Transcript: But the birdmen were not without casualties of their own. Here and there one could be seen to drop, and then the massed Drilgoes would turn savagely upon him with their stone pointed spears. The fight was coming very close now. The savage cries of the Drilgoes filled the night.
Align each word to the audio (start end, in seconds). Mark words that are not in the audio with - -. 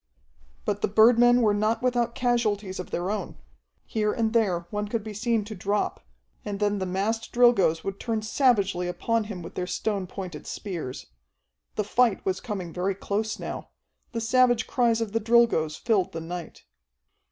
But 0.65 0.81
the 0.81 0.87
birdmen 0.87 1.43
were 1.43 1.53
not 1.53 1.83
without 1.83 2.15
casualties 2.15 2.79
of 2.79 2.89
their 2.89 3.11
own. 3.11 3.37
Here 3.85 4.11
and 4.11 4.33
there 4.33 4.61
one 4.71 4.87
could 4.87 5.03
be 5.03 5.13
seen 5.13 5.45
to 5.45 5.53
drop, 5.53 6.03
and 6.43 6.59
then 6.59 6.79
the 6.79 6.87
massed 6.87 7.31
Drilgoes 7.31 7.83
would 7.83 7.99
turn 7.99 8.23
savagely 8.23 8.87
upon 8.87 9.25
him 9.25 9.43
with 9.43 9.53
their 9.53 9.67
stone 9.67 10.07
pointed 10.07 10.47
spears. 10.47 11.05
The 11.75 11.83
fight 11.83 12.25
was 12.25 12.41
coming 12.41 12.73
very 12.73 12.95
close 12.95 13.37
now. 13.37 13.69
The 14.13 14.21
savage 14.21 14.65
cries 14.65 15.01
of 15.01 15.11
the 15.11 15.21
Drilgoes 15.21 15.77
filled 15.77 16.13
the 16.13 16.19
night. 16.21 16.63